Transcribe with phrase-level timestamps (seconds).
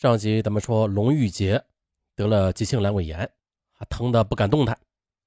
[0.00, 1.62] 上集咱们说龙玉洁
[2.16, 3.30] 得了急性阑尾炎，
[3.70, 4.80] 还疼得不敢动弹，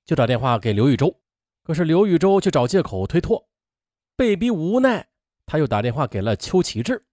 [0.04, 1.16] 就打电话给刘玉洲，
[1.62, 3.48] 可是刘玉洲却找借口推脱，
[4.16, 5.08] 被逼无奈，
[5.46, 7.06] 他又打电话给了邱启志，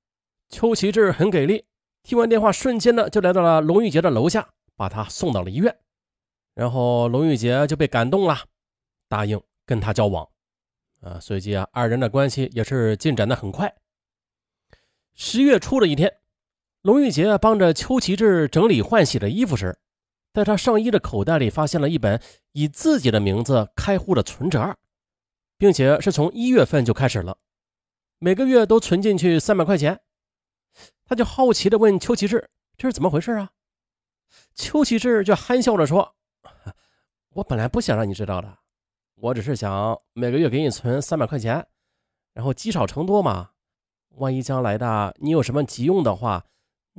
[0.49, 1.67] 邱启志很给力，
[2.03, 5.79] 听完电话瞬间呢就来到了龙玉洁的楼下，把他送到了医院，
[6.55, 8.39] 然后龙玉洁就被感动了，
[9.07, 10.27] 答应跟他交往，
[11.03, 13.71] 啊，随即啊，二人的关系也是进展的很快。
[15.13, 16.17] 十月初的一天。
[16.83, 19.79] 龙玉洁帮着邱奇志整理换洗的衣服时，
[20.33, 22.19] 在他上衣的口袋里发现了一本
[22.53, 24.75] 以自己的名字开户的存折，
[25.59, 27.37] 并且是从一月份就开始了，
[28.19, 30.01] 每个月都存进去三百块钱。
[31.05, 33.51] 他就好奇地问邱奇志：“这是怎么回事啊？”
[34.57, 36.15] 邱奇志就憨笑着说
[37.35, 38.57] ：“我本来不想让你知道的，
[39.17, 41.67] 我只是想每个月给你存三百块钱，
[42.33, 43.51] 然后积少成多嘛。
[44.13, 46.43] 万一将来的你有什么急用的话。”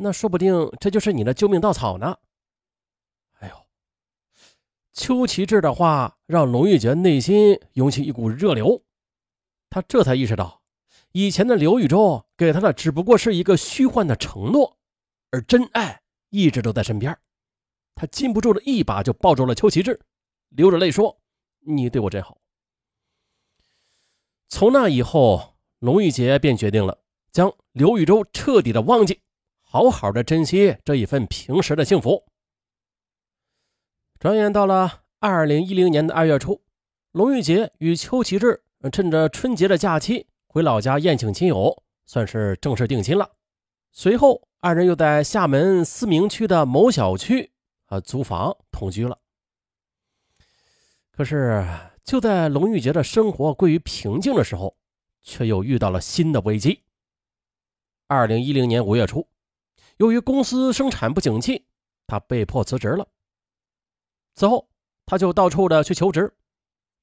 [0.04, 2.18] 那说不定这就是你的救命稻草呢。
[3.40, 3.56] 哎呦，
[4.94, 8.82] 邱奇志的话让龙玉洁内心涌起一股热流，
[9.70, 10.64] 他这才意识到，
[11.12, 14.76] 以前的刘宇洲给他的只不过是一个虚幻的承诺，
[15.30, 17.16] 而真爱一直都在身边。
[17.94, 20.02] 他禁不住的一把就抱住了邱奇志，
[20.50, 21.22] 流着泪说
[21.62, 22.42] ：“你对我真好。”
[24.50, 26.98] 从那以后，龙玉洁便决定了
[27.32, 29.22] 将刘宇洲彻底的忘记。
[29.74, 32.26] 好好的珍惜这一份平时的幸福。
[34.20, 36.62] 转眼到了二零一零年的二月初，
[37.14, 43.32] 龙玉洁与邱启志趁着春节的假期回老家宴请亲友，算是正式定亲了。
[43.94, 47.50] 随后，二人又在厦门思明区的某小区
[47.86, 49.18] 啊租房同居了。
[51.14, 51.66] 可是，
[52.04, 54.76] 就在龙玉洁的生活归于平静的时候，
[55.22, 56.84] 却又遇到了新的危机。
[58.08, 59.26] 二零一零年五月初。
[60.02, 61.68] 由于公司生产不景气，
[62.08, 63.08] 他被迫辞职了。
[64.34, 64.68] 此后，
[65.06, 66.34] 他就到处的去求职，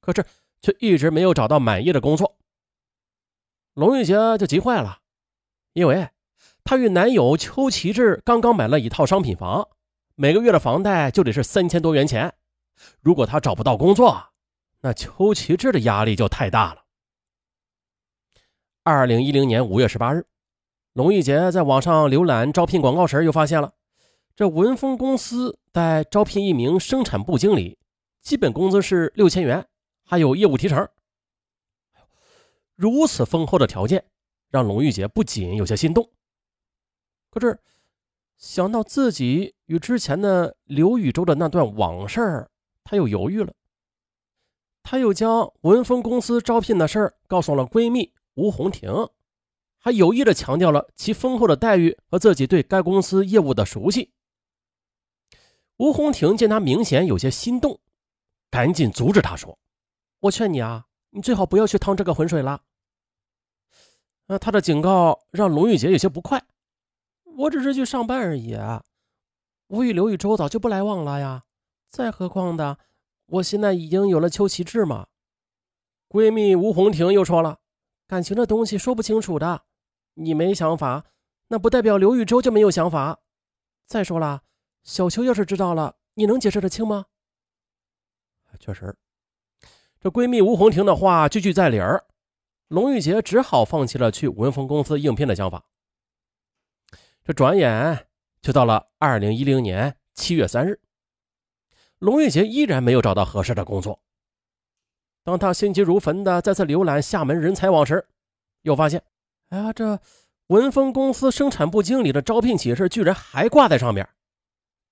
[0.01, 0.27] 可是
[0.61, 2.37] 却一直没有找到满意的工作。
[3.75, 4.99] 龙玉洁就急坏了，
[5.75, 6.09] 因为
[6.65, 9.69] 她与男友邱奇志刚刚买了一套商品房，
[10.17, 12.35] 每个月的房贷就得是三千多元钱。
[13.01, 14.31] 如果她找不到工作，
[14.81, 16.85] 那邱奇志的压力就太大了。
[18.83, 20.27] 二零一零年五月十八日。
[20.93, 23.73] 龙玉洁在网上浏览招聘广告时，又发现了
[24.35, 27.79] 这文峰公司在招聘一名生产部经理，
[28.21, 29.67] 基本工资是六千元，
[30.05, 30.89] 还有业务提成。
[32.75, 34.05] 如此丰厚的条件，
[34.51, 36.11] 让龙玉洁不仅有些心动。
[37.31, 37.59] 可是
[38.37, 42.49] 想到自己与之前的刘宇洲的那段往事，
[42.83, 43.53] 他又犹豫了。
[44.83, 49.09] 他又将文峰公司招聘的事告诉了闺蜜吴红婷。
[49.79, 54.13] 还有意的强调了其丰厚的待遇和自己对该公司业务的熟悉。
[55.77, 57.81] 吴红婷见他明显有些心动，
[58.51, 59.57] 赶紧阻止他说
[60.21, 62.63] ：“我劝你啊，你最好不要去趟这个浑水了。”
[64.27, 66.45] 那，他的警告让龙玉洁有些不快。
[67.37, 68.59] 我只是去上班而已，
[69.69, 71.45] 我与刘宇洲早就不来往了呀。
[71.89, 72.79] 再何况的，
[73.27, 75.07] 我现在已经有了邱奇志嘛。
[76.09, 77.61] 闺蜜吴红婷又说了
[78.09, 79.63] ：“感情这东西说不清楚的。”
[80.21, 81.07] 你没想法，
[81.49, 83.21] 那不代表刘玉洲就没有想法。
[83.87, 84.43] 再说了，
[84.83, 87.07] 小秋要是知道了，你能解释得清吗？
[88.59, 88.97] 确实，
[90.01, 92.05] 这闺蜜吴红婷的话句句在理儿。
[92.67, 95.65] 龙玉洁只好放弃了去文峰公司应聘的想法。
[97.25, 98.09] 这转眼
[98.43, 100.81] 就到了二零一零年七月三日，
[101.99, 104.03] 龙玉洁依然没有找到合适的工作。
[105.23, 108.09] 当他心急如焚的再次浏览厦门人才网时，
[108.63, 109.03] 又发现。
[109.51, 110.01] 哎呀，这
[110.49, 114.09] 文峰公司生产部经理的招聘启事居然还挂在上面，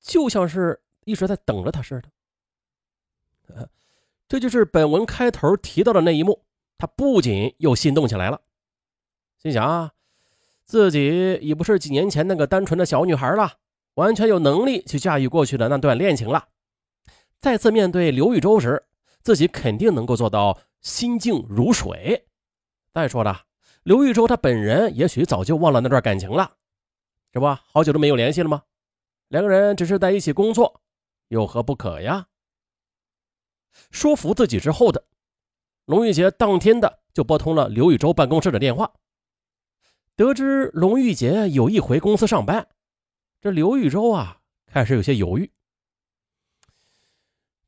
[0.00, 3.70] 就像是一直在等着他似的。
[4.28, 6.42] 这就是本文开头提到的那一幕。
[6.78, 8.38] 他不仅又心动起来了，
[9.42, 9.92] 心想啊，
[10.66, 13.54] 自己已不是几年前那个单纯的小女孩了，
[13.94, 16.48] 完全有能力去驾驭过去的那段恋情了。
[17.40, 18.84] 再次面对刘玉洲时，
[19.22, 22.26] 自己肯定能够做到心静如水。
[22.92, 23.45] 再说了。
[23.86, 26.56] 刘玉洲他本人也许早就忘了那段感情了，
[27.30, 28.64] 这不好久都没有联系了吗？
[29.28, 30.82] 两个人只是在一起工作，
[31.28, 32.26] 有何不可呀？
[33.92, 35.04] 说服自己之后的
[35.84, 38.92] 龙玉洁当天的就拨通了刘玉洲办公室的电话，
[40.16, 42.66] 得知龙玉洁有意回公司上班，
[43.40, 45.48] 这刘玉洲啊开始有些犹豫。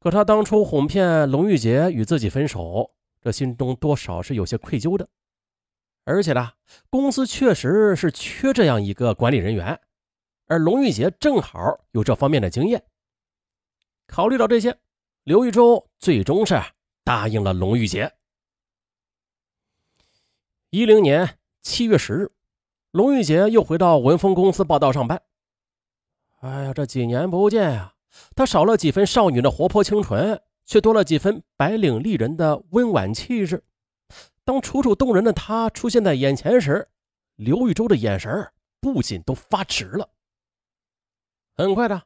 [0.00, 5.09] 可他当初哄骗龙玉洁与自己分手，这心中多少是有些愧疚的。
[6.08, 6.52] 而且呢，
[6.88, 9.78] 公司确实是缺这样一个管理人员，
[10.46, 11.60] 而龙玉杰正好
[11.90, 12.82] 有这方面的经验。
[14.06, 14.75] 考虑到这些，
[15.25, 16.58] 刘玉洲最终是
[17.05, 18.10] 答应了龙玉杰。
[20.70, 22.32] 一零年七月十日，
[22.93, 25.20] 龙玉杰又回到文峰公司报道上班。
[26.40, 27.93] 哎呀，这几年不见呀，
[28.34, 33.62] 他少了几分少女的活泼清纯，却多了几分白领丽人的温婉气质。
[34.49, 36.89] 当楚楚动人的她出现在眼前时，
[37.37, 38.50] 刘玉洲的眼神
[38.81, 40.09] 不仅都发直了。
[41.55, 42.05] 很快的，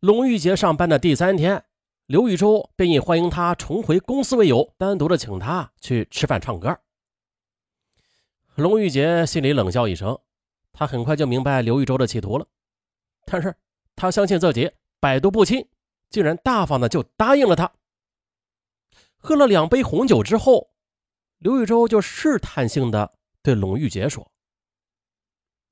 [0.00, 1.64] 龙玉杰上班的第三天，
[2.04, 6.78] 刘玉洲便以欢迎他重回公司为由，单独的请他去吃饭唱歌。
[8.56, 10.18] 龙玉杰心里冷笑一声，
[10.74, 12.46] 他很快就明白刘玉洲的企图了，
[13.24, 13.56] 但是
[13.96, 15.66] 他相信自己百毒不侵，
[16.10, 17.72] 竟然大方的就答应了他。
[19.16, 20.69] 喝了两杯红酒之后，
[21.40, 24.30] 刘玉洲就试探性的对龙玉杰说：“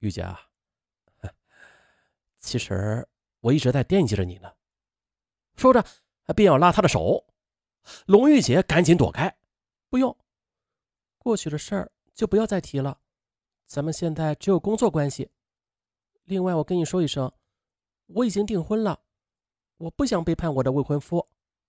[0.00, 0.40] 玉杰啊，
[2.38, 3.08] 其实
[3.40, 4.52] 我一直在惦记着你呢。”
[5.56, 5.84] 说着，
[6.34, 7.26] 便要拉他的手，
[8.06, 9.34] 龙玉杰赶紧躲开
[9.88, 10.14] ：“不用，
[11.16, 12.98] 过去的事儿。”就不要再提了，
[13.64, 15.30] 咱们现在只有工作关系。
[16.24, 17.32] 另外，我跟你说一声，
[18.06, 19.04] 我已经订婚了，
[19.76, 21.28] 我不想背叛我的未婚夫，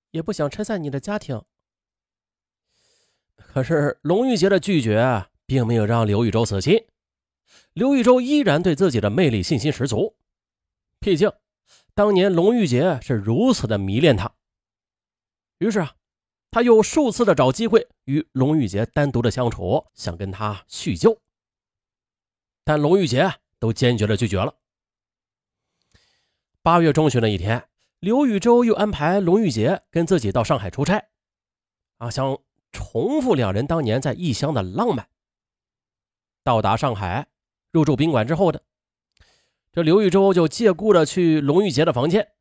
[0.09, 1.39] 也不想拆散你的家庭。
[3.47, 6.85] 可是龙玉杰的拒绝并没有让刘玉洲死心，
[7.73, 10.15] 刘玉洲依然对自己的魅力信心十足。
[10.99, 11.31] 毕竟，
[11.93, 14.31] 当年龙玉杰是如此的迷恋他。
[15.59, 15.95] 于是啊。
[16.51, 21.21] 他又数次的找机会与龙玉杰单独的相处，想跟他叙旧，
[22.63, 24.55] 但龙玉杰都坚决的拒绝了。
[26.63, 27.69] 八月中旬的一天，
[27.99, 31.09] 刘宇洲又安排龙玉杰跟自己到上海出差，
[31.97, 32.35] 啊，想
[32.71, 35.09] 重复两人当年在异乡的浪漫。
[36.43, 37.27] 到达上海，
[37.71, 38.63] 入住宾馆之后的，
[39.71, 42.31] 这刘玉洲就借故的去龙玉杰的房间。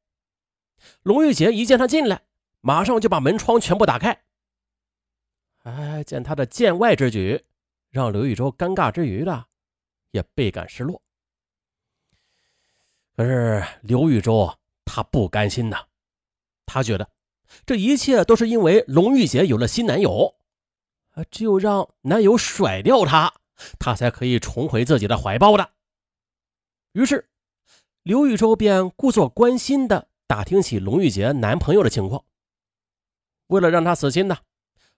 [1.03, 2.23] 龙玉杰一见他进来。
[2.61, 4.25] 马上就把门窗全部打开。
[5.63, 7.45] 哎，见他的见外之举，
[7.89, 9.47] 让刘玉洲尴尬之余的，
[10.11, 11.01] 也倍感失落。
[13.17, 14.53] 可是刘玉洲
[14.85, 15.87] 他不甘心呐，
[16.67, 17.09] 他觉得
[17.65, 20.37] 这一切都是因为龙玉洁有了新男友，
[21.15, 23.33] 啊，只有让男友甩掉她，
[23.79, 25.71] 她才可以重回自己的怀抱的。
[26.93, 27.29] 于是，
[28.03, 32.25] 刘玉洲便故作关心的打听起龙玉洁男朋友的情况。
[33.49, 34.39] 为了让他死心呢，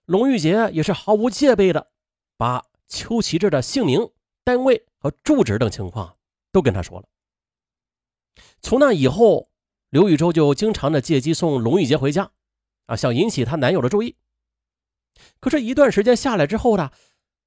[0.05, 1.91] 龙玉洁也是毫无戒备的，
[2.37, 4.09] 把邱奇志的姓名、
[4.43, 6.17] 单位和住址等情况
[6.51, 7.07] 都跟他说了。
[8.61, 9.49] 从那以后，
[9.89, 12.31] 刘玉洲就经常的借机送龙玉洁回家，
[12.91, 14.17] 啊，想引起她男友的注意。
[15.39, 16.91] 可是，一段时间下来之后呢，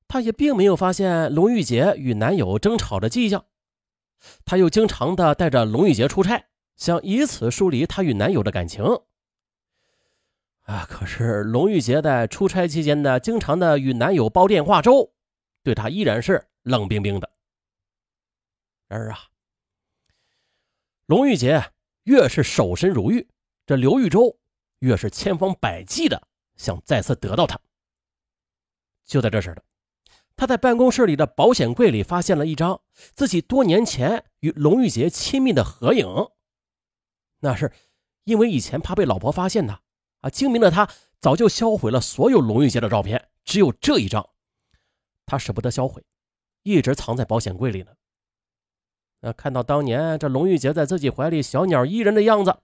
[0.08, 3.44] 她也并没有发现龙玉洁与男友争吵的迹象。
[4.46, 6.46] 她又经常的带着龙玉洁出差，
[6.76, 8.82] 想以此疏离她与男友的感情。
[10.62, 10.86] 啊！
[10.88, 15.12] 可是龙玉洁在出差期间呢，经常的与男友煲电话粥，
[15.62, 17.30] 对她依然是冷冰冰的。
[18.88, 19.18] 然而啊，
[21.04, 21.62] 龙玉洁
[22.04, 23.28] 越是守身如玉，
[23.66, 24.38] 这刘玉洲
[24.80, 26.26] 越是千方百计的
[26.56, 27.58] 想再次得到她。
[29.04, 29.62] 就在这时的，
[30.36, 32.80] 他在办公室里的保险柜里发现了一张
[33.14, 36.06] 自己多年前与龙玉洁亲密的合影。
[37.40, 37.72] 那是
[38.24, 39.80] 因为以前怕被老婆发现他。
[40.20, 40.30] 啊！
[40.30, 40.88] 精明的他
[41.20, 44.26] 早就销毁了所有龙玉洁的照片，只有这一张，
[45.26, 46.02] 他舍不得销毁，
[46.62, 47.92] 一直藏在保险柜里呢。
[49.20, 52.56] 那看到当年这龙玉洁在自己怀里小鸟依人的样子，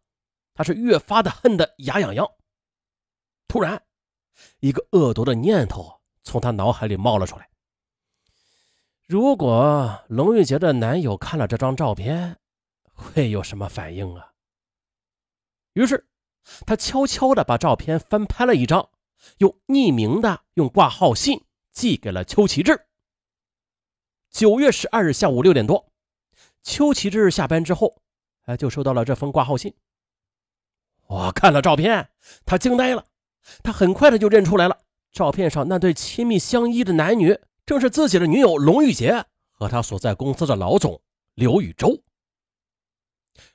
[0.61, 2.31] 他是越发的恨得牙痒痒。
[3.49, 3.83] 突然，
[4.59, 5.91] 一个恶毒的念头
[6.23, 7.49] 从他脑海里冒了出来：
[9.07, 12.37] 如果龙玉洁的男友看了这张照片，
[12.93, 14.33] 会有什么反应啊？
[15.73, 16.07] 于是。
[16.67, 18.91] 他悄悄地把照片翻拍了一张，
[19.39, 22.87] 又匿名的用挂号信寄给了邱奇志。
[24.31, 25.91] 九月十二日下午六点多，
[26.63, 28.03] 邱奇志下班之后，
[28.43, 29.75] 哎，就收到了这封挂号信。
[31.11, 32.09] 我看了照片，
[32.47, 33.05] 他惊呆了，
[33.65, 34.79] 他很快的就认出来了，
[35.11, 37.37] 照片上那对亲密相依的男女，
[37.67, 41.03] 正是自己的女友龙玉洁和他所在公司的老总
[41.35, 42.01] 刘宇洲。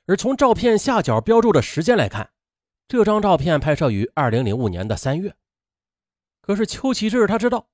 [0.04, 2.30] 而从照片下角标注的时间来看。
[2.88, 5.34] 这张照片拍摄于二零零五年的三月，
[6.40, 7.68] 可是邱启志他知道，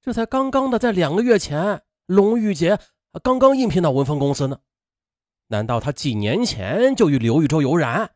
[0.00, 2.78] 这才刚刚的在两个月前，龙玉洁
[3.22, 4.60] 刚刚应聘到文峰公司呢。
[5.48, 8.12] 难道他几年前就与刘宇洲有染？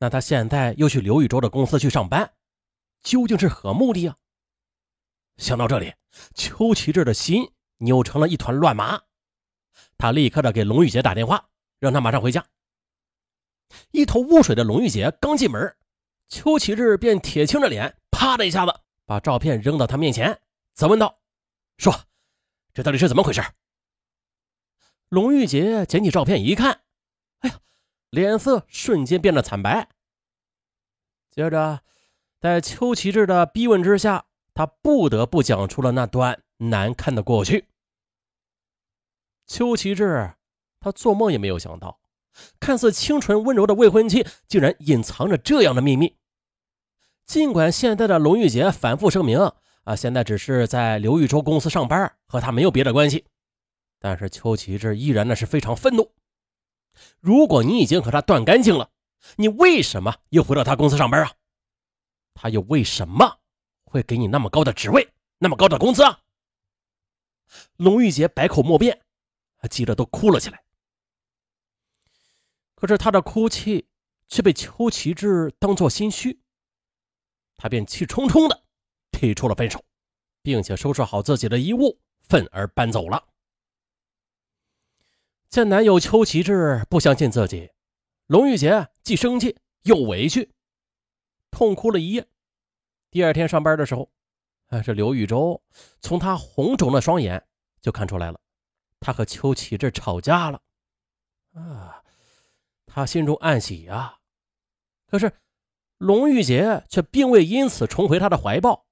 [0.00, 2.32] 那他现在又去刘玉洲的公司去上班，
[3.02, 4.16] 究竟是何目的啊？
[5.36, 5.94] 想到这里，
[6.34, 9.02] 邱启志的心扭成了一团乱麻。
[9.98, 12.44] 他立刻的给龙玉洁打电话，让他马上回家。
[13.90, 15.76] 一头雾水的龙玉洁刚进门，
[16.28, 20.40] 邱启志便铁青着脸，啪的一下子把照片扔到他面前，
[20.72, 21.20] 责问道
[21.76, 21.94] ：“说，
[22.72, 23.42] 这到底是怎么回事？”
[25.10, 26.80] 龙玉洁捡起照片一看，
[28.10, 29.88] 脸色瞬间变得惨白。
[31.30, 31.80] 接着，
[32.40, 37.66] 在邱奇志的逼问之下，他不得不讲出了那段难看的过去。
[39.46, 40.34] 邱奇志，
[40.80, 42.00] 他做梦也没有想到。
[42.58, 46.16] 看似清纯温柔的未婚妻，竟然隐藏着这样的秘密。
[47.26, 49.38] 尽管现在的龙玉洁反复声明
[49.84, 53.24] 啊，现在只是在刘玉洲公司上班，和他没有别的关系，
[53.98, 56.12] 但是邱奇志依然呢是非常愤怒。
[57.20, 58.90] 如果你已经和他断干净了，
[59.36, 61.32] 你为什么又回到他公司上班啊？
[62.34, 63.38] 他又为什么
[63.84, 66.20] 会给你那么高的职位，那么高的工资啊？
[67.76, 69.00] 龙玉洁百口莫辩，
[69.68, 70.62] 急得都哭了起来。
[72.74, 73.86] 可是他的哭泣
[74.28, 76.40] 却被邱奇志当作心虚，
[77.56, 78.62] 他便气冲冲的
[79.10, 79.84] 提出了分手，
[80.40, 83.22] 并且收拾好自己的衣物，愤而搬走了。
[85.50, 87.72] 见男友邱启志不相信自己，
[88.28, 90.52] 龙玉洁既生气又委屈，
[91.50, 92.24] 痛哭了一夜。
[93.10, 94.08] 第二天上班的时候，
[94.68, 95.60] 哎，这刘玉洲
[96.00, 97.44] 从他红肿的双眼
[97.82, 98.40] 就看出来了，
[99.00, 100.62] 他和邱启志吵架了，
[101.54, 101.96] 啊。
[102.86, 104.18] 他心中暗喜呀，
[105.06, 105.32] 可是
[105.98, 108.86] 龙玉洁却并未因此重回他的怀抱，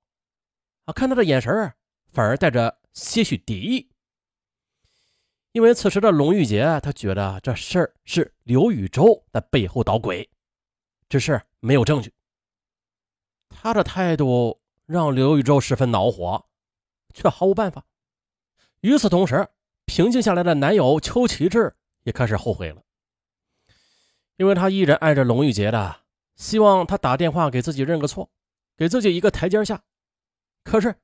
[0.87, 1.73] 啊，看他的眼神
[2.13, 3.91] 反而带着些许敌意。
[5.59, 10.31] 因为此时的龙玉洁，他觉得这事儿是刘宇宙在背后捣鬼，
[11.09, 12.15] 只是没有证据。
[13.49, 16.47] 他的态度让刘宇宙十分恼火，
[17.13, 17.85] 却毫无办法。
[18.83, 19.49] 与此同时，
[19.85, 21.75] 平静下来的男友邱启志
[22.05, 22.81] 也开始后悔了。
[24.37, 26.03] 因为他依然爱着龙玉洁的，
[26.37, 28.31] 希望他打电话给自己认个错，
[28.77, 29.83] 给自己一个台阶下。
[30.63, 30.95] 可是，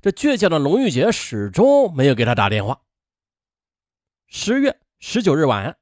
[0.00, 2.82] 这倔强的龙玉洁始终没有给他打电话。
[4.34, 5.76] 十月十九日晚，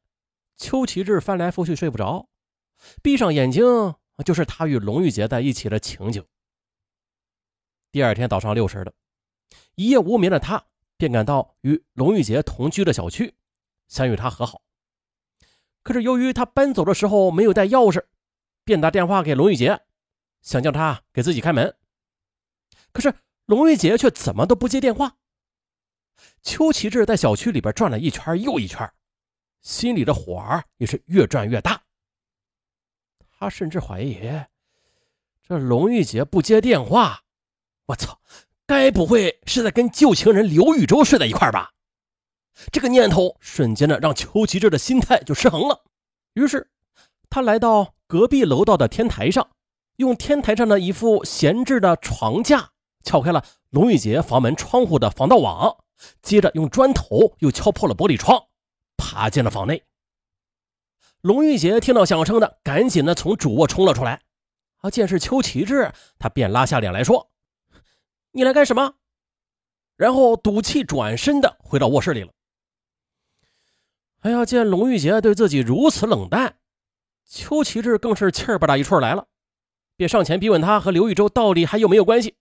[0.56, 2.28] 邱奇志翻来覆去睡不着，
[3.00, 3.64] 闭上眼睛
[4.24, 6.26] 就是他与龙玉洁在一起的情景。
[7.92, 8.92] 第二天早上六时了，
[9.76, 10.64] 一夜无眠的他
[10.96, 13.36] 便赶到与龙玉洁同居的小区，
[13.86, 14.60] 想与她和好。
[15.84, 18.04] 可是由于他搬走的时候没有带钥匙，
[18.64, 19.80] 便打电话给龙玉洁，
[20.42, 21.76] 想叫他给自己开门。
[22.92, 23.14] 可是
[23.46, 25.18] 龙玉洁却怎么都不接电话。
[26.42, 28.90] 邱奇志在小区里边转了一圈又一圈，
[29.60, 31.80] 心里的火也是越转越大。
[33.38, 34.18] 他甚至怀疑，
[35.42, 37.22] 这龙玉洁不接电话，
[37.86, 38.20] 我操，
[38.66, 41.72] 该不会是在跟旧情人刘玉洲睡在一块吧？
[42.70, 45.84] 这个念头瞬间的让邱奇志的心态就失衡了，
[46.34, 46.70] 于是
[47.30, 49.48] 他来到隔壁楼道的天台上，
[49.96, 52.70] 用天台上的一副闲置的床架
[53.02, 55.78] 撬开了龙玉洁房门窗户的防盗网，
[56.22, 58.46] 接着用砖头又敲破了玻璃窗，
[58.96, 59.82] 爬进了房内。
[61.20, 64.22] 龙玉洁听到响声的，赶紧的从主卧冲了出来，
[64.78, 67.30] 啊，见是邱奇志，他便拉下脸来说
[68.32, 68.94] ：“你来干什么？”
[69.96, 72.32] 然后赌气转身的回到卧室里了。
[74.20, 74.44] 哎呀！
[74.44, 76.56] 见龙玉洁对自己如此冷淡，
[77.26, 79.28] 邱奇志更是气儿不打一处来了，
[79.96, 82.36] 便上前逼问他和刘玉洲到底还有没有关系。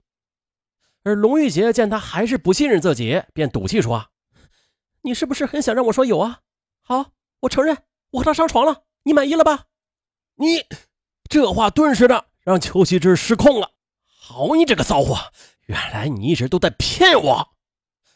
[1.09, 4.09] 而龙玉洁见他还是不信任自己，便赌气说
[5.01, 6.41] ：“你是不是很想让我说有啊？
[6.83, 7.75] 好，我承认
[8.11, 9.65] 我和他上床了，你满意了吧？”
[10.37, 10.65] 你
[11.27, 13.71] 这话顿时的让邱奇志失控了。
[14.05, 15.17] 好你这个骚货，
[15.65, 17.49] 原来你一直都在骗我！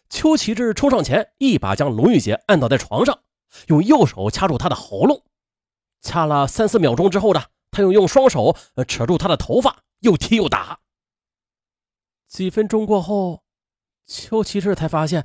[0.09, 3.23] 邱奇志冲上前，一把将龙玉洁按倒在床上。
[3.69, 5.23] 用右手掐住他的喉咙，
[6.01, 8.55] 掐了三四秒钟之后呢，他又用双手
[8.87, 10.79] 扯住他的头发，又踢又打。
[12.33, 13.43] 几分钟过后，
[14.07, 15.23] 邱奇志才发现，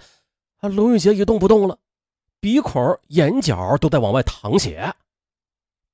[0.59, 1.79] 啊，龙玉洁一动不动了，
[2.39, 4.95] 鼻孔、眼角都在往外淌血。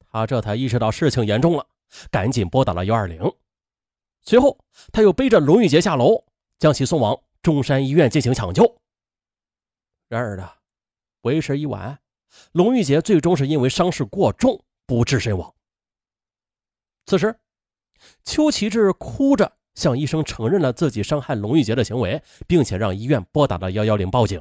[0.01, 1.65] 他这才意识到事情严重了，
[2.11, 3.33] 赶紧拨打了幺二零。
[4.23, 4.59] 随后，
[4.93, 6.25] 他又背着龙玉洁下楼，
[6.59, 8.77] 将其送往中山医院进行抢救。
[10.09, 10.51] 然而呢，
[11.21, 11.97] 为时已晚。
[12.51, 15.55] 龙玉洁最终是因为伤势过重不治身亡。
[17.07, 17.39] 此时，
[18.25, 24.41] 邱奇志哭着向医生承认了自己伤害龙玉洁的行为，并且让医院拨打了幺幺零报警。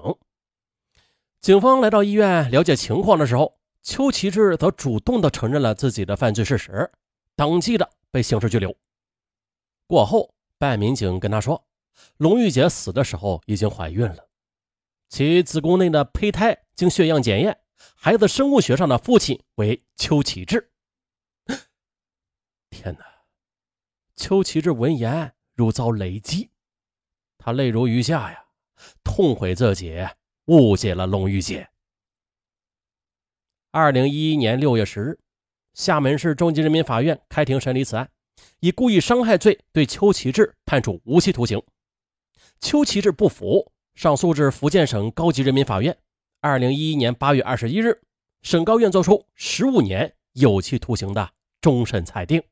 [1.42, 6.90] 警方来到医院了解情况的时候，邱启志则主动的承认了自己的犯罪事实，
[7.36, 8.74] 当即的被刑事拘留。
[9.88, 11.66] 过后，办案民警跟他说，
[12.18, 14.28] 龙玉洁死的时候已经怀孕了，
[15.10, 17.60] 其子宫内的胚胎经血样检验。
[17.96, 20.72] 孩子生物学上的父亲为邱启志。
[22.70, 23.12] 天哪！
[24.15, 26.51] 邱奇志闻言如遭雷击，
[27.38, 28.46] 他泪如雨下呀，
[29.03, 30.08] 痛悔自己
[30.46, 31.67] 误解了龙玉姐。
[33.72, 35.20] 二零一一年六月十日，
[35.74, 38.08] 厦门市中级人民法院开庭审理此案，
[38.60, 41.62] 以故意伤害罪对邱奇志判处无期徒刑。
[42.62, 45.98] 邱奇志不服，上诉至福建省高级人民法院。
[46.39, 48.00] 二零一一年八月二十一日，
[48.43, 52.43] 省高院作出十五年有期徒刑的终审裁定。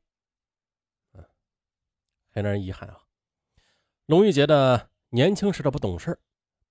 [2.32, 2.98] 很让人遗憾啊！
[4.06, 6.18] 龙玉洁的年轻时的不懂事，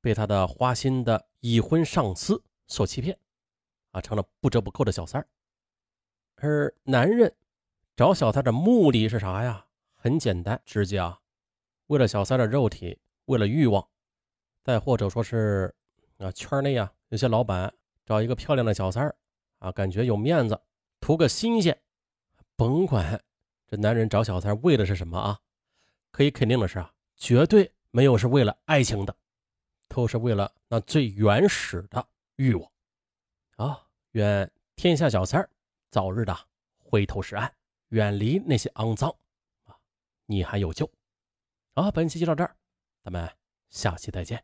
[0.02, 3.18] 被他的花心的已婚上司所欺骗，
[3.92, 5.26] 啊，成了不折不扣的小三。
[6.36, 7.36] 而男人
[7.96, 9.68] 找小三的目的是啥呀？
[9.94, 11.20] 很简单直接啊，
[11.88, 13.88] 为了小三的肉体，为了欲望，
[14.64, 15.76] 再或者说是
[16.18, 17.72] 啊，圈内啊有些老板
[18.04, 19.16] 找一个漂亮的小三
[19.60, 20.60] 啊，感觉有面子，
[21.00, 21.80] 图个新鲜。
[22.56, 23.24] 甭管
[23.68, 25.40] 这男人找小三为的是什么啊？
[26.12, 29.16] 可以肯定的是啊，绝对没有是为了爱情的，
[29.88, 32.72] 都是为了那最原始的欲望。
[33.56, 35.48] 啊，愿天下小三
[35.90, 36.38] 早日的
[36.78, 37.54] 回头是岸，
[37.90, 39.10] 远离那些肮脏
[39.66, 39.78] 啊！
[40.26, 40.90] 你还有救！
[41.74, 42.56] 啊，本期就到这儿，
[43.04, 43.30] 咱们
[43.70, 44.44] 下期再见。